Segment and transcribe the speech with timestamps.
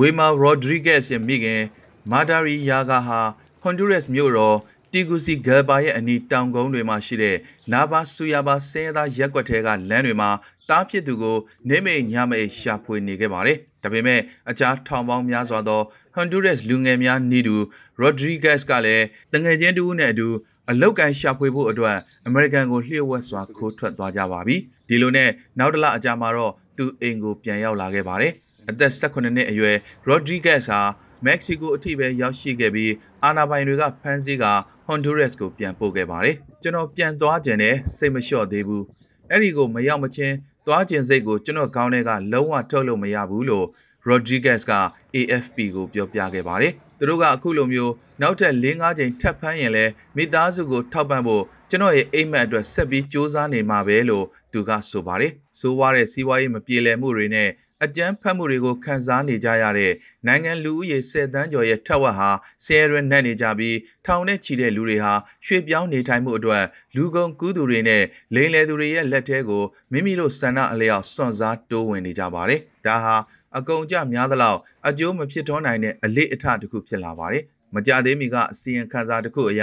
[0.00, 1.62] ဝေမာရိုဒရီဂက်စ်ရဲ့မိခင်
[2.10, 3.20] မာဒါရီယာဂါဟာ
[3.60, 4.56] ဟွန်ဒူရက်စ်မြို့တော်
[4.92, 7.36] တီဂူစီဂယ်ဘာရဲ့အနီးတောင်ကုန်းတွေမှာရှိတဲ့
[7.72, 10.30] နာဘာဆူယာဘာဆဲသားရက်ကွက်ထဲကလမ်းတွေမှာ
[10.68, 11.36] တားဖြစ်သူကို
[11.68, 15.82] နေမေညမေရှာဖွေနေခဲ့ပါတယ်။ဒါပေမဲ့အခြားထောင်ပေါင်းများစွာသော
[16.14, 17.56] ဟွန်ဒူရက်စ်လူငယ်များနီးတူ
[18.00, 20.28] ရိုဒရီဂက်စ်ကလည်းတငယ်ချင်းတူနဲ့အတူ
[20.70, 24.56] အလောက်ကန်ရှာဖွေဖို့အတွက်အမေရိကန်ကိုလျှို့ဝှက်စွာခိုးထွက်သွားကြပါပြီ။
[24.88, 28.32] ဒီလိုနဲ့နောက်တစ်လအကြာမှာတော့သူအိမ်ကိုပြန်ရောက်လာခဲ့ပါတယ်။
[28.70, 29.76] အသက်18နှစ်အရွယ်
[30.08, 30.80] Rodriguez ဟာ
[31.24, 32.92] မက္ကဆီကိုအထိပဲရောက်ရှိခဲ့ပြီး
[33.24, 34.46] အာနာပိုင်တွေကဖမ်းဆီးက
[34.88, 38.82] Honduras ကိုပြန်ပို့ခဲ့ပါတယ်။ကျွန်တော်ပြန်သွားခြင်းနဲ့စိတ်မလျှော့သေးဘူး။
[39.30, 40.34] အဲ့ဒီကိုမရောက်မချင်း
[40.66, 43.66] သွားခြင်းစိတ်ကိုကျွန်တော်ခေါင်းထဲကလုံးဝထုတ်လို့မရဘူးလို့
[44.08, 44.72] Rodriguez က
[45.14, 57.48] AFP ကိုပြောပြခဲ့ပါတယ်။သူတို့ကအခုလိုမျိုးနောက်ထပ်၄-၅ချိန်ထပ်ဖမ်းရင်လည်းမိသားစုကိုထောက်ပံ့ဖို့ကျွန်တော်ရဲ့အိမ်မက်အတွက်ဆက်ပြီးစူးစမ်းနေမှာပဲလို့သူကဆိုပါတယ်။ဆိုးွားတဲ့စီးပွားရေးမပြေလည်မှုတွေနဲ့
[57.84, 59.92] အကြမ်းဖက်မှုတွေကိုခန်းစားနေကြရတဲ့
[60.26, 62.30] နိုင်ငံလူဦးရေ10တန်းကျော်ရဲ့ထက်ဝက်ဟာ
[62.64, 65.12] ဆဲရဲနဲ့နေကြပြီးထောင်နဲ့ချီတဲ့လူတွေဟာ
[65.46, 66.64] ရွှေ့ပြောင်းနေထိုင်မှုအတွက်
[66.96, 73.16] လူကုန်ကူးသူတွေနဲ့လိမ်လည်သူတွေရဲ့လက်ထဲကိုမိမိတို့စန္ဒအလျောက်စွန့်စားတိုးဝင်နေကြပါတယ်။ဒါဟာ
[73.56, 77.42] အကုန်ကြများသလောက်အကျိုးမဖြစ်ထွန်းနိုင်တဲ့အလေးအထတစ်ခုဖြစ်လာပါတယ်။
[77.74, 79.62] မကြသေးမီကအစီရင်ခံစာတစ်ခုအရ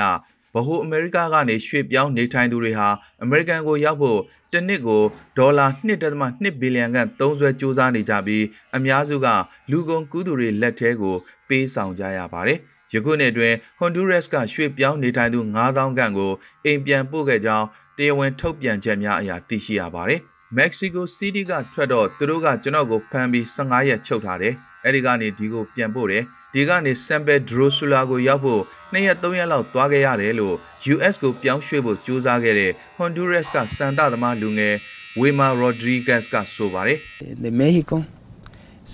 [0.55, 2.89] ဗဟိုအမေရိကကနေရွှေ့ပြောင်းနေထိုင်သူတွေဟာ
[3.23, 4.19] အမေရိကန်ကိုရောက်ဖို့
[4.51, 5.03] တစ်နှစ်ကို
[5.37, 8.45] ဒေါ်လာ1.2ဘီလီယံခန့်သုံးစွဲစူးစမ်းနေကြပြီး
[8.75, 9.27] အများစုက
[9.71, 11.15] လူကုန်ကူးသူတွေလက်ထဲကို
[11.47, 12.59] ပေးဆောင်ကြရပါတယ်။
[12.93, 16.31] ယခုနှစ်တွင် Honduras ကရွှေ့ပြောင်းနေထိုင်သူ9000ခန့်ကို
[16.65, 17.67] အိမ်ပြန်ပို့ခဲ့ကြောင်း
[17.97, 20.19] တရားဝင်ထုတ်ပြန်ချက်များအရာသိရှိရပါတယ်။
[20.57, 24.53] Mexico City ကထွက်တော့သူတို့ကကျွန်တော်ကိုဖမ်းပြီး15ရက်ချုပ်ထားတယ်။
[24.85, 26.23] အဲဒီကနေဒီကိုပြန်ပို့တယ်။
[26.54, 30.54] ဒီကနေ San Pedro Sula ကိုရောက်ဖို့2ရက်3ရက်လောက်သွားခဲ့ရတယ်လို့
[30.94, 34.74] US ကိုပြောင်းရွှေ့ဖို့ကြိုးစားခဲ့တဲ့ Honduras ကစန်တာသမားလူငယ်
[35.20, 36.98] Wema Rodriguez ကဆိုပါတယ်
[37.44, 37.96] de México.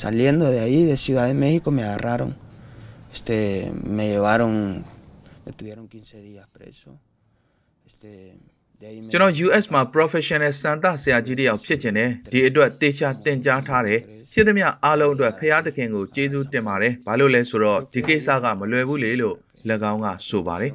[0.02, 2.30] Saliendo de ahí, de Ciudad de México, me agarraron.
[3.12, 4.84] Este, me llevaron,
[5.47, 6.98] me tuvieron 15 días preso.
[7.86, 8.52] Este, de ahí me...
[9.12, 14.00] ကျွန်တော် US မှာ professional စန်တာဆရာကြီးတယောက်ဖြစ်ချင်တယ်ဒီအတွက်တေချာတင်ကြားထားတယ်
[14.34, 19.35] ဖြစ်သမျှအားလုံးအတွက်ဖရာသခင်ကိုကျေးဇူးတင်ပါတယ်ဘာလို့လဲဆိုတော့ဒီကိစ္စကမလွယ်ဘူးလေလို့၎
[19.91, 20.72] င်းကဆိုပါတယ်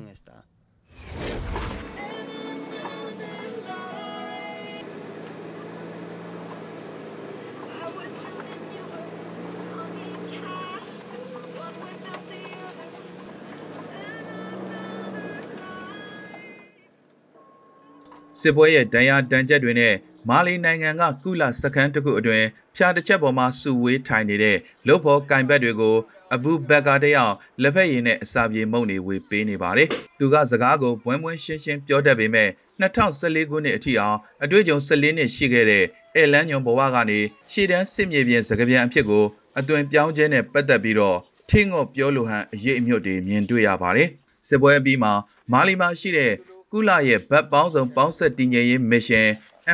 [18.40, 19.94] စစ်ပွဲရဲ့ဒဏ်ရာဒဏ်ချက်တွေနဲ့
[20.28, 22.46] မာလီနိုင်ငံကကုလစခန်းတစ်ခုအတွင်း
[22.76, 24.56] ဖြာတစ်ချက်ပေါ်မှာစုဝေးထိုင်နေတဲ့
[24.86, 25.96] လုတ်ဖို့ကင်ဘက်တွေကို
[26.34, 32.48] အဘူဘက်ကာတယောက်လက်ဖက်ရည်နဲ့အစာပြေမုန့်တွေဝေပေးနေပါတယ်။သူကစကားကိုဘွန်းဘွန်းရှင်းရှင်းပြောတတ်ပေမဲ့
[32.80, 35.84] 2014ခုနှစ်အထိအောင်အတွေ့အကြုံ14နှစ်ရှိခဲ့တဲ့
[36.16, 37.20] အဲလန်ညွန်ဘဝကနေ
[37.52, 39.24] ရှေ့တန်းစစ်မြေပြင်စကားပြန်အဖြစ်ကို
[39.58, 41.18] အသွင်ပြောင်းခြင်းနဲ့ပတ်သက်ပြီးတော့
[41.50, 44.08] ထင်းငေါ့ပြောလိုဟန်အရေးအမြုပ်တွေမြင်တွေ့ရပါတယ်။
[44.48, 45.12] စစ်ပွဲအပြီးမှာ
[45.52, 46.32] မာလီမှာရှိတဲ့
[46.76, 49.28] ကုလရဲ့ဗတ်ပေါင်းစုံပေါင်းဆက်တည်ငြိမ်ရေးမစ်ရှင်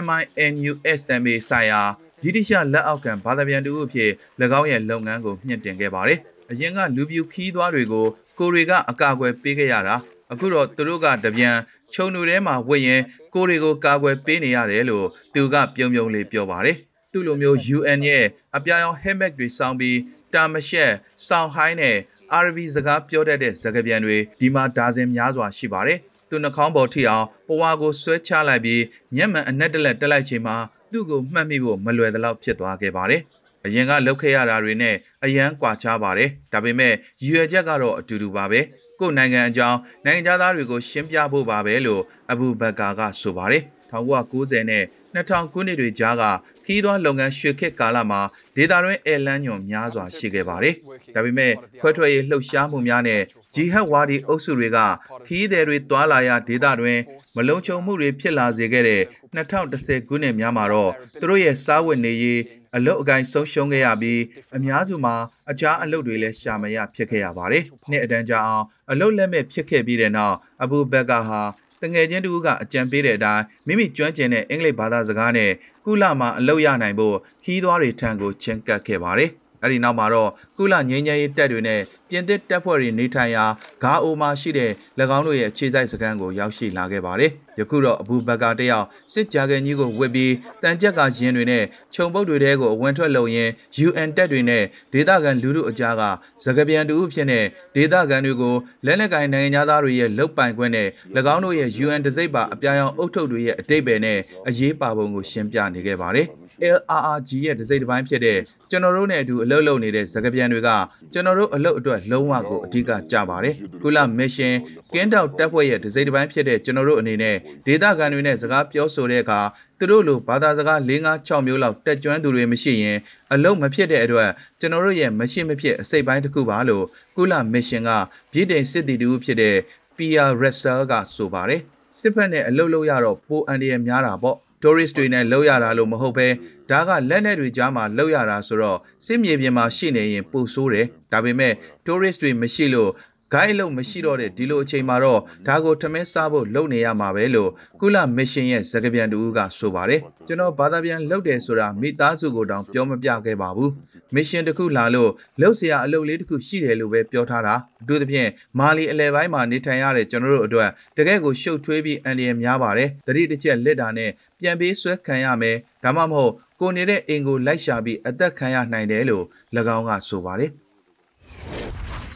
[0.07, 1.83] MINUSMA ဆိုင်ရာ
[2.23, 4.11] ဗြိတိရှလက်အောက်ခံဘာသာပြန်တူအဖြစ်၎
[4.61, 6.19] င်းရဲ့လုပ်ငန်းကိုမြင့်တင်ခဲ့ပါတယ်။
[6.51, 8.07] အရင်ကလူပြူခီးသွားတွေကို
[8.39, 9.97] ကိုရီကအကာအကွယ်ပေးခဲ့ရတာ
[10.33, 11.57] အခုတော့သူတို့ကတပြန်
[11.93, 13.03] ခြုံလူထဲမှာဝင့်ရင်
[13.35, 16.77] ကိုရီကိုကာကွယ်ပေးနေရတယ်လို့သူကပြုံပြုံလေးပြောပါတယ်။
[17.13, 18.25] သူ့လိုမျိုး UN ရဲ့
[18.57, 19.99] အပြာရောင် helmet တွေစောင်းပြီး
[20.35, 20.93] တာမရှက်
[21.27, 21.97] စောင်းဟိုင်းနဲ့
[22.45, 26.01] RV စကားပြောတတ်တဲ့စကားပြန်တွေဒီမှာဒါဇင်များစွာရှိပါတယ်။
[26.31, 28.83] သူနှာခေါင်းပေါ်ထိအောင်ပဝါကိုဆွဲချလိုက်ပြီး
[29.17, 30.57] မျက်မှန်အနက်တလက်တက်လိုက်ချိန်မှာ
[30.93, 33.23] သူ့ကိုမှတ်မိဖို့မလွယ်သလောက်ဖြစ်သွားခဲ့ပါတယ်။
[33.65, 38.61] အရင်ကလှုပ်ခဲ့ရတာတွေနဲ့အရန်ကွာခြားပါတယ်။ဒါပေမဲ့ရည်ရွယ်ချက်ကတော့အတူတူပါပဲ။
[39.01, 46.25] ကိုယ်နိုင်ငံအကြောင်းနိုင်ငံသားတွေကိုရှင်းပြဖို့ပါပဲလို့အဘူဘကာကဆိုပါတယ်။1990နဲ့ 2000ခုနှစ်တွေကြားက
[46.65, 48.21] ခီးသွွားလုပ်ငန်းရွှေခေတ်ကာလမှာ
[48.57, 50.75] ဒေတာတွင်းအဲလန်းညွန်များစွာရှိခဲ့ပါတယ်။
[51.15, 53.23] ဒါပေမဲ့ခွဲထွက်ရေးလှုပ်ရှားမှုများနဲ့
[53.55, 54.79] ဂျီဟတ်ဝါဒီအုပ်စုတွေက
[55.27, 56.99] ခီးသည်တွေတွာလာရာဒေတာတွင်
[57.37, 59.03] မလုံခြုံမှုတွေဖြစ်လာစေခဲ့တဲ့
[59.35, 62.41] 2010ခုနှစ်များမှာတော့သူတို့ရဲ့စားဝတ်နေရေး
[62.77, 64.23] အလုတ်အကိုင်းဆုံးရှုံးခဲ့ရပြီး
[64.57, 65.15] အများစုမှာ
[65.51, 71.43] အခြားအလုပ်တွေလည်းရှာမရဖြစ်ခဲ့ရပါတယ်။နှစ်အတန်းကြာအောင်အလုတ်လက်မဲ့ဖြစ်ခဲ့ပြီးတဲ့နောက်အဘူဘက်ကဟာ
[71.83, 75.51] တငယ်ချင်းတူကအကြံပေးတဲ့အတိုင်းမိမိကျွမ်းကျင်တဲ့အင်္ဂလိပ်ဘာသာစကားနဲ့
[75.85, 79.31] ကုလမှာအလုပ်ရနိုင်ဖို့ခီးသွွားတွေထံကိုချင်းကပ်ခဲ့ပါတယ်။
[79.63, 81.81] အဲဒီနောက်မှာတော့ကုလငင်းငယ်ရေးတက်တွေနဲ့
[82.11, 83.45] ပြင်သစ်တပ်ဖွဲ့တွေနေထိုင်ရာ
[83.83, 84.71] ဂါအိုမှာရှိတဲ့၎
[85.17, 91.65] င်းတို့ရဲ့အခြေစိုက်စခန်းကိုရောက်ရှိလာခဲ့ပါတယ်။ယခုတော့အဘူဘကာတယောက်စစ်ကြာကန်ကြီးကိုဝစ်ပြီးတန်ကြက်ကရင်တွေနဲ့
[91.95, 93.51] ခြုံပုတ်တွေတဲကိုအဝင်ထွက်လုံရင်း
[93.87, 96.03] UN တပ်တွေနဲ့ဒေသခံလူထုအကြားက
[96.45, 97.45] စကပြန်တူဖြစ်တဲ့
[97.77, 98.55] ဒေသခံတွေကို
[98.87, 100.89] လက်နက်ကင်နိုင်ငံသားတွေရဲ့လုတ်ပိုင်ခွင့်နဲ့၎
[101.35, 104.19] င်းတို့ရဲ့ UN တစိမ့်ပါအပြာရောင်အုပ်ထုပ်တွေရဲ့အတိတ်ပဲနဲ့
[104.49, 106.29] အရေးပါပုံကိုရှင်းပြနေခဲ့ပါတယ်။
[106.77, 108.39] LRRG ရဲ့ဒစိမ့်တစ်ပိုင်းဖြစ်တဲ့
[108.71, 110.69] ကျွန်တော်တို့နဲ့အတူအလုပ်လုပ်နေတဲ့စကားပြန်တွေက
[111.13, 114.55] ကျွန်တော်တို့အလုပ်အတွက်လုံးဝကိုအဓိကကြပါတယ်။ကုလမစ်ရှင်
[114.95, 117.37] ကင်းတောက်တပ်ဖွဲ့ရဲ့ဒစိမ့်တစ်ပိုင်းဖြစ်တဲ့ကျွန်တော်တို့အနေနဲ့
[117.67, 119.41] ဒေသခံတွေနဲ့စကားပြောဆိုတဲ့အခါ
[119.79, 122.99] သူတို့လိုဘာသာစကား၄၅6မျိုးလောက်တက်ကြွသူတွေမရှိရင်
[123.33, 124.31] အလုံးမဖြစ်တဲ့အတွက်
[124.61, 126.85] ကျွန်တော်တို့ရဲ့မရှိမဖြစ်အစိတ်ပိုင်းတစ်ခုပါလို့
[127.17, 127.91] ကုလမစ်ရှင်က
[128.33, 129.57] ပြည်တိုင်စစ်တီတူဖြစ်တဲ့
[129.97, 131.61] PR Russell ကဆိုပါတယ်
[131.99, 136.29] စစ်ဖက်နဲ့အလုပ်လုပ်ရတော့ပိုအန်ဒီရများတာပေါ့ tourist တွေနဲ့လောက်ရတာလို့မဟုတ်ပဲ
[136.71, 141.53] ဒါကလက်နဲ့တွေကြားမှာလောက်ရတာဆိုတော့စစ်မြေပြင်မှာရှိနေရင်ပိုဆိုးတယ်ဒါပေမဲ့
[141.87, 142.91] tourist တွေမရှိလို့
[143.35, 153.73] guide လို့မရှိတော့တဲ့ဒီလိုအချိန်မှာတော့ဒါကိုထမင်းစားဖို့လုပ်နေရမှာပဲလို့ကုလမစ်ရှင်ရဲ့စကားပြန်တူကဆိုပါတယ်ကျွန်တော်ဘာသာပြန်လုပ်တယ်ဆိုတာမိသားစုကိုတောင်ပြောမပြခဲ့ပါဘူး
[154.15, 155.11] မစ်ရှင်တစ်ခုလာလို့
[155.41, 164.11] လောက်စရာအလုပ်လေးတစ်ခုရှိတယ်လို့ပဲပြောထားတာအထူးသဖြင့်မာလီအလဲပိုင်းမှာနေထိုင်ရတဲ့ကျွန်တော်တို့အတွက်တကယ့်ကိုရှုပ်ထွေးပြီးအန္တရာယ်များပါတယ်တတိတစ်ချက်လက်တာနဲ့
[164.41, 169.25] ပြန်ပေးဆွဲခံရမယ်ဒါမှမဟုတ်ကိုနေတဲ့အင်ကိုလိုက်ရှာပြီးအသက်ခံရနိုင်တယ်လို့၎
[169.77, 170.51] င်းကဆိုပါတယ်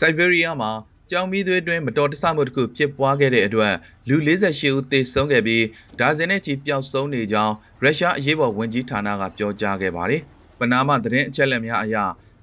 [0.00, 0.70] စိုက်ဘေးရီးယားမှာ
[1.10, 3.74] ကြောင်မီးသွေးတွင်မတော်တဆမှုတစ်ခုဖြစ်ပွားခဲ့တဲ့အတွက်
[4.08, 5.64] လူ48ဦးသေဆုံးခဲ့ပြီး
[6.00, 10.22] ဒါဇင်နဲ့ချီပျောက်ဆုံးနေကြောင်းရုရှားအရေးပေါ်ဝန်ကြီးဌာနကပြောကြားခဲ့ပါတယ်။
[10.72, 11.96] နာမသတင်းအချက်အလက်များအရ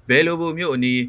[0.08, 1.00] ဘယ်လိုဘိုမြို့အနီး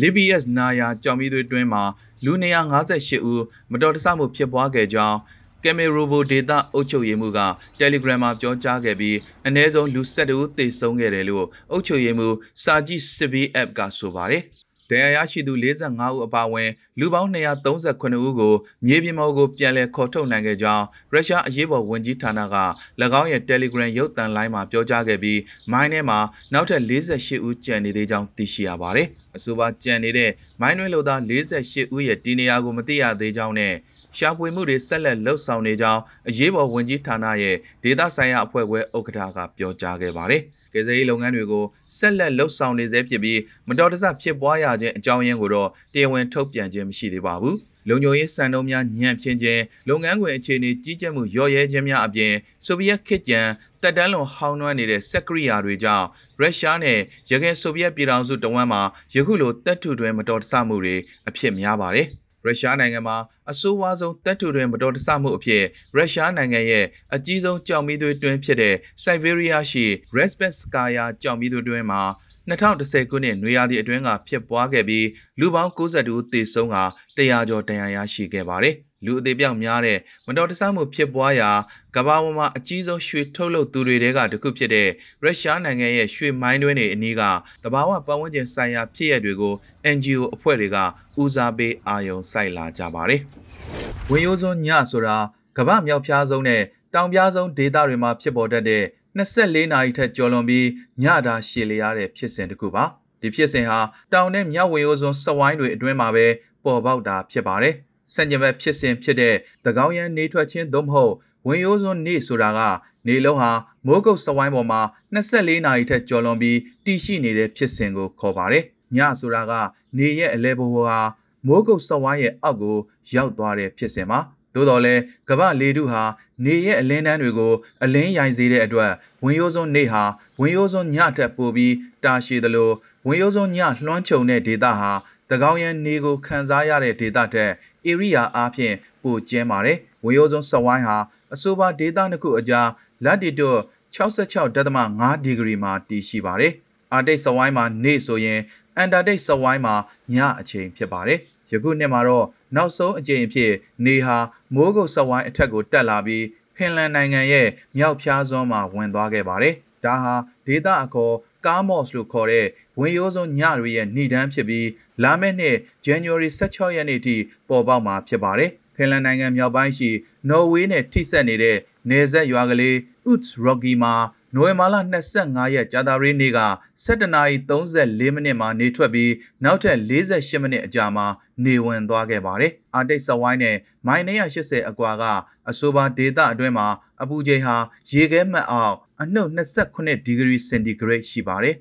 [0.00, 1.82] Libius နာယာကြောင်မီးသွေးတွင်မှာ
[2.24, 2.32] လူ
[2.80, 5.18] 158ဦးမတော်တဆမှုဖြစ်ပွားခဲ့ကြောင်း
[5.62, 7.40] ကယ်မရိုဘိုဒေတာအုပ်ချုပ်ရေးမှူးက
[7.78, 9.16] Telegram မှာပြောကြားခဲ့ပြီး
[9.46, 14.42] အ ਨੇ ဆုံးလူ12ဦးသေဆုံးခဲ့တယ်လို့အုပ်ချုပ်ရေးမှူးစာဂျီစစ်ဗီ app ကဆိုပါတယ်။
[14.90, 18.54] ဒဏ်ရာရရှိသူ45ဦးအပါအဝင်လူပေါင်း238ဦးကို
[18.86, 22.56] မြေပြင်ပေါ်ကိုပြန်လည်ခေါ်ထုတ်နိုင်ခဲ့ကြောင်းရုရှားအရေးပေါ်ဝန်ကြီးဌာနက၎
[23.20, 25.40] င်းရဲ့ Telegram ရုပ်သံလိုင်းမှာပြောကြားခဲ့ပြီး
[25.72, 26.18] မိုင်းထဲမှာ
[26.52, 33.74] နောက်ထပ်48ဦးကျန်နေသေးကြောင်းသိရှိရပါတယ်။အဆိုပါကျန်နေတဲ့မိုင်းတွင်းလူသား48ဦးရဲ့တည်နေရာကိုမသိရသေးကြောင်းနဲ့
[34.18, 41.64] ရှာဖွေမှုတွေဆက်လက်လှုပ်ဆောင်နေကြောင်းအရေးပေါ်ဝန်ကြီးဌာနရဲ့ဒေသဆိုင်ရာအဖွဲ့ခွဲဥက္ကဋ္ဌကပြောကြားခဲ့ပါတယ်။ကယ်ဆယ်ရေးလုပ်ငန်းတွေကို
[41.98, 47.56] ဆက်လက်လှုပ်ဆောင်နေဆဲဖြစ်ပြီးမတော်တဆဖြစ်ပွားရခြင်းအကြောင်းရင်းကိုတော့တရားဝင်ထုတ်ပြန်ခြင်းမရှိသေးပါဘူး။
[47.88, 52.32] လုံခြုံရေးစံနှုန်းများညံ့ဖျင်းခြင်းလုပ်ငန်းခွင်အခြေအနေကြီးကြပ်မှုရော့ရဲခြင်းများအပြင်
[52.66, 53.48] ဆိုဗီယက်ခေတ်ကျန်
[53.82, 56.06] တက်တန်းလွန်ဟောင်းနှွမ်းနေတဲ့စက်ကရိယာတွေကြောင့်
[56.40, 56.98] ရုရှားနဲ့
[57.30, 58.82] ရခိုင်ဆိုဗီယက်ပြည်ထောင်စုတဝမ်းမှာ
[59.14, 60.96] ယခုလိုတပ်ထုတွင်မတော်တဆမှုတွေ
[61.28, 62.08] အဖြစ်များပါတယ်။
[62.44, 63.16] ရုရှားနိုင်ငံမှာ
[63.50, 65.62] အဆိုးဝါးဆုံးတပ်ထုတွင်မတော်တဆမှုအဖြစ်
[65.96, 69.84] ရုရှားနိုင်ငံရဲ့အကြီးဆုံးကြောင်မီးသွေးတွင်းဖြစ်တဲ့စိုက်ဘေးရီးယားရှိ
[70.18, 72.02] Respetskaya ကြောင်မီးသွေးတွင်းမှာ
[72.50, 75.06] 2010ခုနှစ်နွေရာသီအတွင်းကဖြစ်ပွားခဲ့ပြီး
[75.40, 76.78] လူပေါင်း92ဦးသေဆုံးက
[77.16, 78.74] 100ကျော်ဒဏ်ရာရရှိခဲ့ပါတယ်။
[79.06, 81.50] လူအသေးပြောက်များတဲ့မတော်တဆမှုဖြစ်ပွားရာ
[81.96, 84.88] ကမ္ဘာပေါ်မှာအကြီးဆုံးရွှေထုတ်လုပ်သူတွေတဲကတစ်ခုဖြစ်တဲ့
[85.22, 87.22] ရုရှားနိုင်ငံရဲ့ရွှေမိုင်းတွင်းတွေအနည်းက
[87.64, 89.54] တဘာဝပတ်ဝန်းကျင်ဆိုင်ရာဖြစ်ရပ်တွေကို
[89.94, 90.76] NGO အဖွဲ့တွေက
[91.22, 93.20] ဦးစားပေးအာရုံစိုက်လာကြပါတယ်။
[94.10, 95.16] ဝင်ရိုးစွန်းညဆိုတာ
[95.58, 96.62] ကမ္ဘာမြောက်ဖျားဆုံးနဲ့
[96.94, 98.84] တောင်ပြားဆုံးဒေသတွေမှာဖြစ်ပေါ်တတ်တဲ့
[99.16, 100.66] 24နာရီထက်ကျော်လွန်ပြီး
[101.02, 102.84] ညတာရှည်လျားတဲ့ဖြစ်စဉ်တစ်ခုပါ
[103.20, 103.80] ဒီဖြစ်စဉ်ဟာ
[104.12, 106.26] တောင်နဲ့မြောက်ဝင်ရိုးစွန်းစဝိုင်းတွေအတွင်းမှာပဲ
[106.64, 107.74] ပေါ်ပေါက်တာဖြစ်ပါတယ်
[108.12, 109.34] ဆန့်ကျင်ဘက်ဖြစ်စဉ်ဖြစ်တဲ့
[109.64, 111.14] သကောင်းရန်နေထွက်ခြင်းသို့မဟုတ်
[111.46, 112.60] ဝင်ရိုးစွန်းနေဆိုတာက
[113.06, 113.52] နေလုံးဟာ
[113.86, 114.80] မိုးကုတ်စဝိုင်းပေါ်မှာ
[115.14, 118.64] 24နာရီထက်ကျော်လွန်ပြီးတည်ရှိနေတဲ့ဖြစ်စဉ်ကိုခေါ်ပါတယ်
[118.96, 119.52] ညဆိုတာက
[119.98, 121.00] နေရဲ့အလဲဘိုးဟာ
[121.46, 122.78] မိုးကုတ်စဝိုင်းရဲ့အောက်ကို
[123.14, 124.18] ရောက်သွားတဲ့ဖြစ်စဉ်ပါ
[124.54, 124.94] သို့တော်လဲ
[125.28, 126.02] ကမ္ဘာလေထုဟာ
[126.44, 127.52] နေရဲ့အလင်းတန်းတွေကို
[127.84, 128.92] အလင်းရိုင်စေတဲ့အတွက်
[129.24, 130.04] ဝင်ရိုးစွန်းနေဟာ
[130.40, 131.74] ဝင်ရိုးစွန်းညထက်ပိုပြီး
[132.04, 132.70] တာရှည်သလို
[133.06, 134.92] ဝင်ရိုးစွန်းညလွှမ်းခြုံတဲ့ဒေသဟာ
[135.30, 137.52] တကောင်းရန်နေကိုခံစားရတဲ့ဒေသထက်
[137.90, 140.98] ဧရိယာအားဖြင့်ပိုကျင်းပါတယ်ဝင်ရိုးစွန်းစဝိုင်းဟာ
[141.34, 142.68] အဆိုပါဒေသနှစ်ခုအကြား
[143.04, 143.50] လက်တီတွ
[143.96, 146.52] 66.5ဒီဂရီမှာတည်ရှိပါတယ်
[146.92, 148.40] အာတိတ်စဝိုင်းမှာနေဆိုရင်
[148.76, 149.74] အန်တာတိတ်စဝိုင်းမှာ
[150.14, 151.18] ညအချိန်ဖြစ်ပါတယ်
[151.52, 152.26] ယခုနှစ်မှာတော့
[152.56, 153.52] နောက်ဆုံးအကြိမ်အဖြစ်
[153.84, 154.18] နေဟာ
[154.54, 156.24] မိုးကုတ်စဝိုင်းအထက်ကိုတက်လာပြီး
[156.56, 160.14] ဖင်လန်နိုင်ငံရဲ့မြောက်ဖျားစွန်းမှာဝင်သွားခဲ့ပါတယ်။ဒါဟာ
[160.46, 161.14] ဒေသအခေါ်
[161.46, 162.46] ကားမော့စ်လို့ခေါ်တဲ့
[162.78, 164.68] ဝင်ရိုးစုံညတွေရဲ့ဏ္ဍန်ဖြစ်ပြီး
[165.02, 167.16] လာမယ့်နှစ် January 16ရက်နေ့ထိ
[167.48, 169.90] ပေါ်ပေါက်မှာဖြစ်ပါတယ်။ဖင်လန်နိုင်ငံမြောက်ပိုင်းရှိ
[170.28, 171.56] နော်ဝေးနဲ့ထိစပ်နေတဲ့
[171.90, 172.76] နေဆက်ရွာကလေး
[173.12, 173.94] Uts Rocky မှာ
[174.34, 174.76] နိုဝင်ဘာလ
[175.14, 176.40] 25ရက်ကြာသပတေးနေ့က
[176.86, 179.12] 17:34မိနစ်မှာနေထွက်ပြီး
[179.44, 181.06] နောက်ထပ်48မိနစ်အကြာမှာ
[181.44, 185.04] နေဝင်သွားခဲ့ပါတယ်။အာတိတ်စဝိုင်းနဲ့မိုင်980အကွာက
[185.50, 186.68] အဆိုပါဒေသအတွင်းမှာ
[187.02, 187.56] အပူချိန်ဟာ
[187.92, 191.56] ရေခဲမှတ်အောင် အနှုတ်28ဒီဂရီစင်တီဂရိတ်ရှိပါတယ်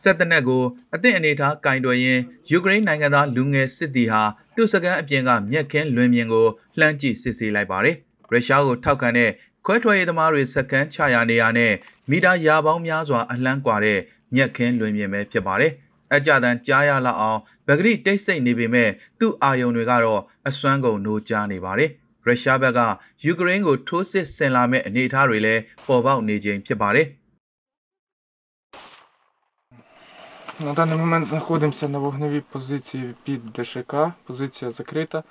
[0.00, 0.62] စက်တနက်ကို
[0.94, 4.22] အသင့်အနေထားကင်တွယ်ရင်းယူကရိန်းနိုင်ငံသားလူငယ်စစ်သည်ဟာ
[4.54, 6.46] သူ့စကန်အပြင်ကမြက်ခင်းလွင်ပြင်ကို
[6.78, 7.96] လှမ်းကြည့်စစ်ဆေးလိုက်ပါတယ်
[8.32, 9.30] ရုရှားကိုထောက်ခံတဲ့
[9.64, 11.72] ခွဲထွက်ရေးသမားတွေစကန်ချရာနေရာနဲ့
[12.10, 13.98] မီတာရာပေါင်းများစွာအလန်းကွာတဲ့
[14.34, 15.72] မြက်ခင်းလွင်ပြင်ပဲဖြစ်ပါတယ်။
[16.15, 18.89] အကြတန်ကြားရလောက်အောင်ဗဂရိတိတ်ဆိတ်နေပေမဲ့
[19.19, 21.91] သူ့အာယုံတွေကတော့အစွမ်းကုန်နိုးကြားနေပါတယ်
[22.25, 22.79] ရုရှားဘက်က
[23.25, 27.07] ယူကရိန်းကိုထိုးစစ်ဆင်လာမဲ့အနေအထားတွေလည်းပေါ်ပေါက်နေခြင်းဖြစ်ပါတယ်
[30.59, 33.93] На даний момент знаходимося на вогневій позиції під ДШК,
[34.27, 35.23] позиція закрита.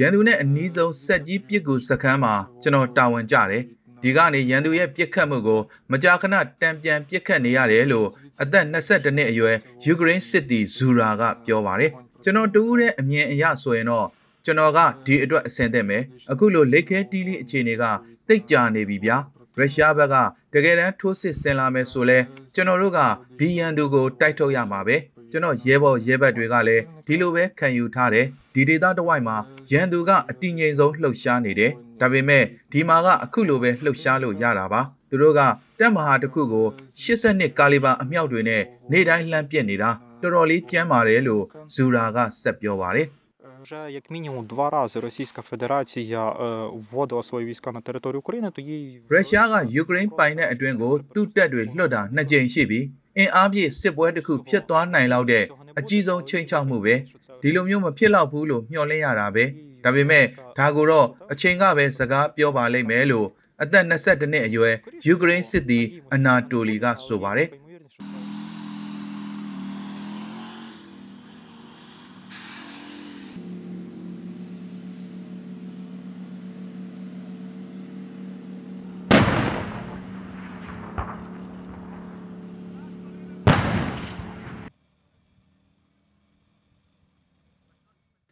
[0.00, 3.62] ရန်သူနဲ့အနီးဆုံးစက်ကြီးပစ်ကူစခန်းမှာကျွန်တော်တာဝန်ကြတယ်
[4.01, 5.61] ဒီကနေရန်သူရဲ့ပြစ်ခတ်မှုကို
[5.91, 8.07] မကြာခဏတံပြန်ပြစ်ခတ်နေရတယ်လို့
[8.41, 11.91] အသက်22နှစ်အရွယ်ယူကရိန်းစစ်သည်ဇူရာကပြောပါတယ်
[12.23, 14.07] ကျွန်တော်တူးတဲ့အမြင်အရဆိုရင်တော့
[14.45, 17.83] ကျွန်တော်ကဒီအတွက်အဆင်သင့်မယ်အခုလိုလက်ခဲတီးလေးအခြေအနေက
[18.27, 19.17] တိတ်ကြနေပြီဗျာ
[19.57, 20.15] ရုရှားဘက်က
[20.53, 22.19] တကယ်တမ်းထိုးစစ်ဆင်လာမယ်ဆိုလဲ
[22.55, 22.99] ကျွန်တော်တို့က
[23.39, 24.97] ဒီရန်သူကိုတိုက်ထုတ်ရမှာပဲ
[25.31, 29.37] ကျွန်တော်ရဲဘော်ရဲဘက်တွေကလည်းဒီလိုပဲခံယူထားတယ်ဒီဒေသတစ်ဝိုက်မှာ
[29.71, 35.41] ရန်သူကအတိငိမ်ဆုံးလှုပ်ရှားနေတယ်ဒါပေမဲ့ဒီမှာကအခုလိုပဲလှုပ်ရှားလို့ရတာပါသူတို့က
[35.79, 36.67] တက်မဟာတစ်ခုကို
[37.03, 39.89] 82ကာလီဘာအမြောက်တွေနဲ့နေတိုင်းလှမ်းပစ်နေတာ
[40.21, 41.43] တော်တော်လေးကြမ်းပါတယ်လို့
[41.75, 43.26] ဇူရာကဆက်ပြောပါတယ် Е,
[43.66, 48.60] Вже як мінімум два рази Російська Федерація е, вводила свої війська на територію України, то
[48.60, 52.84] їй ရုရှားကယူကရိန်းပိုင်တဲ့အတွင်းကိုသူ့တပ်တွေလွှတ်တာနှစ်ကြိမ်ရှိပြီး
[53.18, 55.44] အင်အားပြည့်စစ်ပွဲတစ်ခုဖြစ်သွားနိုင်လောက်တဲ့
[55.78, 56.94] အကြီးဆုံးချိန်ချောက်မှုပဲ
[57.42, 59.44] ဒီလိုမျိုးမဖြစ်တော့ဘူးလို့မျှော်လင့်ရတာပဲ
[59.84, 60.24] ဒါပေမဲ့
[60.58, 63.28] ဒါကိုတော့အချိန်ကပဲစကားပြောပါလိမ့်မယ်လို့
[63.62, 64.74] အသက်22နှစ်အရွယ်
[65.06, 67.48] ယူကရိန်းစစ်သည်အနာတိုလီကဆိုပါတယ်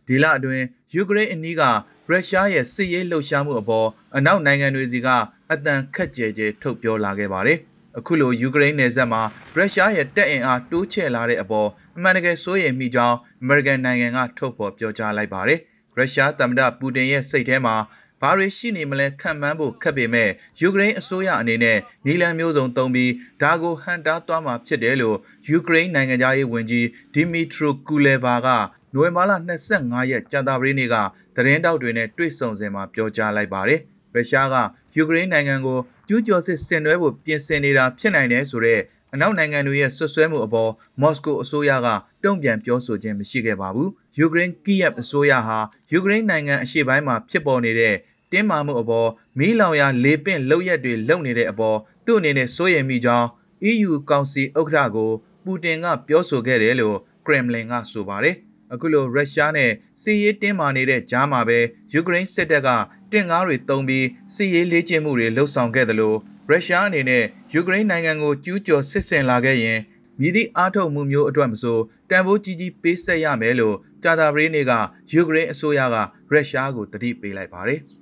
[0.07, 1.61] ဒီလအတွင်းယူကရိန်းအနီးက
[2.09, 5.07] ရုရှားရဲ့စစ်ရေးလှုပ်ရှားမှုအပေါ်အနောက်နိုင်ငံတွေစီက
[5.51, 7.57] အတန်ခက်ကြဲကြဲထုတ်ပြောလာခဲ့ပါတယ်။
[7.97, 9.21] အခုလိုယူကရိန်းနယ်စပ်မှာ
[9.55, 15.59] ရုရှားရဲ့တပ်အင်အားတိုးချဲ့လာတဲ့အပေါ်အမှန်တကယ်စိုးရိမ်မိကြောင်းအမေရိကန်နိုင်ငံကထုတ်ဖော်ပြောကြားလိုက်ပါတယ်။
[15.97, 17.75] ရုရှားသမ္မတပူတင်ရဲ့စိတ်ထဲမှာ
[18.21, 20.29] ဘာတွေရှိနေမလဲခံမှန်းဖို့ခက်ပေမဲ့
[20.61, 25.17] ယူကရိန်းအစိုးရအနေနဲ့နီလန်မျိုးစုံသုံးပြီးဒါကိုဟန်တားသွားမှာဖြစ်တယ်လို့
[25.49, 28.47] ယူကရိန်းနိုင်ငံသားရေးဝန်ကြီးဒီမီထရိုကူလေဘာက
[28.93, 29.31] နိုဝင်ဘာလ
[29.71, 30.95] 25ရက်ကြာသပတေးနေ့က
[31.35, 33.81] သတင်းတောက်တွေနဲ့တွေ့ဆုံစဉ်မှာပြောကြားလိုက်ပါတယ်။
[34.15, 34.55] ရုရှားက
[34.95, 38.81] ယူကရိန်းနိုင်ငံကိုကျူးကျော်စစ်ဆင်နွှဲဖို့ပြင်ဆင်နေတာဖြစ်နိုင်တယ်ဆိုတဲ့
[39.15, 41.87] အနောက်နိုင်ငံတွေရဲ့ဆွဆွဲမှုအပေါ်မော်စကိုအစိုးရက
[42.23, 45.57] တုံ့ပြန်ပြောဆိုခြင်းမရှိခဲ့ပါဘူး။ယူကရိန်းကီယက်အစိုးရဟာ
[45.91, 47.95] ယူကရိန်းနိုင်ငံအရှေ့ပိုင်းမှာဖြစ်ပေါ်နေတဲ့
[48.31, 53.27] တင်းမာမှုအပေါ်မီးလောင်ရာလေပင့်လောက်ရက်တွေလုံနေတဲ့အပေါ်သူ့အနေနဲ့စိုးရိမ်မိကြောင်း
[53.69, 55.11] EU ကောင်စီဥက္ကဋ္ဌကို
[55.43, 58.35] ပူတင်ကပြောဆိုခဲ့တယ်လို့ကရမ်လင်ကဆိုပါတယ်။
[58.73, 61.59] အခုလိုရုရှားနဲ့စစ်ရေးတင်းမာနေတဲ့ကြားမှာပဲ
[61.93, 62.69] ယူကရိန်းစစ်တပ်က
[63.11, 66.17] တင့်ကားတွေတုံးပြီးစစ်ရေးလေ့ကျင့်မှုတွေလှုပ်ဆောင်ခဲ့တယ်လို့
[66.49, 67.23] ရုရှားအနေနဲ့
[67.53, 69.79] ယူကရိန်းနိုင်ငံကိုကျူးကျော်စစ်ဆင်လာခဲ့ရင်
[70.19, 74.73] မြည်သည့်အားထုတ်မှုမျိုးအတွက်မဆိုတန်ဖိုးကြီးကြီးပေးဆက်ရမယ်လို့ကြာသပတေးနေ့က
[75.13, 75.95] ယူကရိန်းအစိုးရက
[76.31, 77.79] ရုရှားကိုတတိပေးလိုက်ပါတယ်။